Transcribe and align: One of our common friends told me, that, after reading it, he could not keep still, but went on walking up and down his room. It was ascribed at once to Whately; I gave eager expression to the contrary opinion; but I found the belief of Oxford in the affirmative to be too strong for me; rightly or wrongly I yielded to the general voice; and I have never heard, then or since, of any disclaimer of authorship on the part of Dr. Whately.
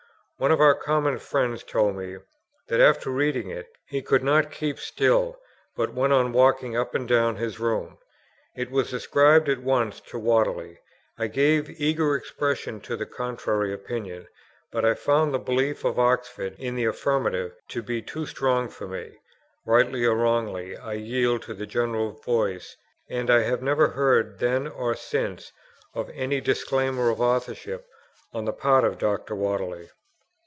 One 0.41 0.51
of 0.51 0.59
our 0.59 0.73
common 0.73 1.19
friends 1.19 1.61
told 1.61 1.97
me, 1.97 2.17
that, 2.65 2.79
after 2.79 3.11
reading 3.11 3.51
it, 3.51 3.67
he 3.85 4.01
could 4.01 4.23
not 4.23 4.49
keep 4.49 4.79
still, 4.79 5.39
but 5.75 5.93
went 5.93 6.13
on 6.13 6.33
walking 6.33 6.75
up 6.75 6.95
and 6.95 7.07
down 7.07 7.35
his 7.35 7.59
room. 7.59 7.99
It 8.55 8.71
was 8.71 8.91
ascribed 8.91 9.49
at 9.49 9.61
once 9.61 9.99
to 10.07 10.17
Whately; 10.17 10.79
I 11.15 11.27
gave 11.27 11.79
eager 11.79 12.15
expression 12.15 12.81
to 12.81 12.97
the 12.97 13.05
contrary 13.05 13.71
opinion; 13.71 14.27
but 14.71 14.83
I 14.83 14.95
found 14.95 15.31
the 15.31 15.37
belief 15.37 15.85
of 15.85 15.99
Oxford 15.99 16.55
in 16.57 16.73
the 16.73 16.85
affirmative 16.85 17.53
to 17.67 17.83
be 17.83 18.01
too 18.01 18.25
strong 18.25 18.67
for 18.67 18.87
me; 18.87 19.19
rightly 19.63 20.03
or 20.05 20.15
wrongly 20.15 20.75
I 20.75 20.93
yielded 20.93 21.43
to 21.45 21.53
the 21.53 21.67
general 21.67 22.13
voice; 22.13 22.75
and 23.07 23.29
I 23.29 23.41
have 23.43 23.61
never 23.61 23.89
heard, 23.89 24.39
then 24.39 24.67
or 24.67 24.95
since, 24.95 25.51
of 25.93 26.09
any 26.15 26.41
disclaimer 26.41 27.11
of 27.11 27.21
authorship 27.21 27.85
on 28.33 28.45
the 28.45 28.53
part 28.53 28.83
of 28.83 28.97
Dr. 28.97 29.35
Whately. 29.35 29.91